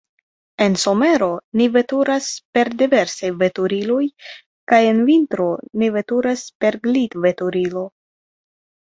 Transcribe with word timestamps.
En 0.65 0.75
somero 0.83 1.25
ni 1.59 1.65
veturas 1.73 2.29
per 2.57 2.71
diversaj 2.79 3.29
veturiloj, 3.43 4.01
kaj 4.73 4.79
en 4.93 5.03
vintro 5.09 5.49
ni 5.83 5.91
veturas 5.97 6.45
per 6.65 6.79
glitveturilo. 6.87 7.85